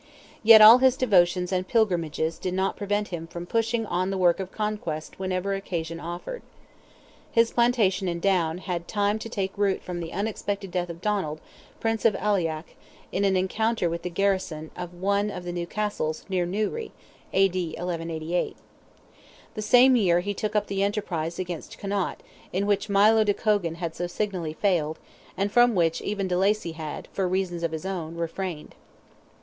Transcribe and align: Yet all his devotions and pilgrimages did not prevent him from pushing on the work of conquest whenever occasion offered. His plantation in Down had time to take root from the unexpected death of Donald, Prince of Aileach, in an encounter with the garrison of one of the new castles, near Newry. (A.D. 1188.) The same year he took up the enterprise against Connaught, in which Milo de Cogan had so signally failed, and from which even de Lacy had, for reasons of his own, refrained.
Yet 0.41 0.63
all 0.63 0.79
his 0.79 0.97
devotions 0.97 1.51
and 1.51 1.67
pilgrimages 1.67 2.39
did 2.39 2.55
not 2.55 2.75
prevent 2.75 3.09
him 3.09 3.27
from 3.27 3.45
pushing 3.45 3.85
on 3.85 4.09
the 4.09 4.17
work 4.17 4.39
of 4.39 4.51
conquest 4.51 5.19
whenever 5.19 5.53
occasion 5.53 5.99
offered. 5.99 6.41
His 7.31 7.51
plantation 7.51 8.07
in 8.07 8.19
Down 8.19 8.57
had 8.57 8.87
time 8.87 9.19
to 9.19 9.29
take 9.29 9.55
root 9.55 9.83
from 9.83 9.99
the 9.99 10.11
unexpected 10.11 10.71
death 10.71 10.89
of 10.89 11.01
Donald, 11.01 11.39
Prince 11.79 12.03
of 12.03 12.15
Aileach, 12.15 12.73
in 13.11 13.23
an 13.25 13.37
encounter 13.37 13.91
with 13.91 14.01
the 14.01 14.09
garrison 14.09 14.71
of 14.75 14.91
one 14.95 15.29
of 15.29 15.43
the 15.43 15.51
new 15.53 15.67
castles, 15.67 16.25
near 16.27 16.47
Newry. 16.47 16.91
(A.D. 17.31 17.63
1188.) 17.77 18.57
The 19.53 19.61
same 19.61 19.95
year 19.95 20.21
he 20.21 20.33
took 20.33 20.55
up 20.55 20.65
the 20.65 20.81
enterprise 20.81 21.37
against 21.37 21.77
Connaught, 21.77 22.23
in 22.51 22.65
which 22.65 22.89
Milo 22.89 23.23
de 23.23 23.35
Cogan 23.35 23.75
had 23.75 23.93
so 23.93 24.07
signally 24.07 24.53
failed, 24.53 24.97
and 25.37 25.51
from 25.51 25.75
which 25.75 26.01
even 26.01 26.27
de 26.27 26.39
Lacy 26.39 26.71
had, 26.71 27.07
for 27.13 27.27
reasons 27.27 27.61
of 27.61 27.71
his 27.71 27.85
own, 27.85 28.15
refrained. 28.15 28.73